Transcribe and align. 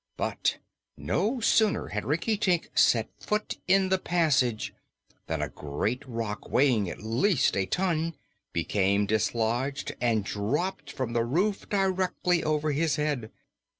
But 0.17 0.57
no 0.97 1.39
sooner 1.41 1.89
had 1.89 2.05
Rinkitink 2.05 2.71
set 2.73 3.11
foot 3.19 3.59
in 3.67 3.89
the 3.89 3.99
passage 3.99 4.73
than 5.27 5.43
a 5.43 5.49
great 5.49 6.01
rock, 6.07 6.49
weighing 6.49 6.89
at 6.89 7.03
least 7.03 7.55
a 7.55 7.67
ton, 7.67 8.15
became 8.51 9.05
dislodged 9.05 9.93
and 10.01 10.23
dropped 10.25 10.91
from 10.91 11.13
the 11.13 11.23
roof 11.23 11.69
directly 11.69 12.43
over 12.43 12.71
his 12.71 12.95
head. 12.95 13.29